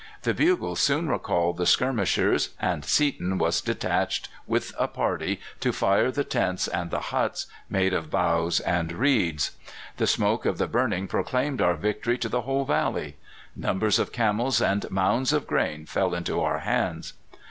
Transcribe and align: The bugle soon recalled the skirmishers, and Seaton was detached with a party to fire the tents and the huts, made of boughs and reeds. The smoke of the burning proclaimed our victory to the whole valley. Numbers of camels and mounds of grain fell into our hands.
The 0.23 0.33
bugle 0.33 0.75
soon 0.75 1.09
recalled 1.09 1.57
the 1.57 1.67
skirmishers, 1.67 2.55
and 2.59 2.83
Seaton 2.83 3.37
was 3.37 3.61
detached 3.61 4.29
with 4.47 4.73
a 4.79 4.87
party 4.87 5.39
to 5.59 5.71
fire 5.71 6.09
the 6.09 6.23
tents 6.23 6.67
and 6.67 6.89
the 6.89 6.99
huts, 7.13 7.45
made 7.69 7.93
of 7.93 8.09
boughs 8.09 8.59
and 8.61 8.91
reeds. 8.93 9.51
The 9.97 10.07
smoke 10.07 10.47
of 10.47 10.57
the 10.57 10.65
burning 10.65 11.07
proclaimed 11.07 11.61
our 11.61 11.75
victory 11.75 12.17
to 12.17 12.29
the 12.29 12.41
whole 12.41 12.65
valley. 12.65 13.17
Numbers 13.55 13.99
of 13.99 14.11
camels 14.11 14.59
and 14.59 14.89
mounds 14.89 15.31
of 15.33 15.45
grain 15.45 15.85
fell 15.85 16.15
into 16.15 16.39
our 16.41 16.61
hands. 16.61 17.13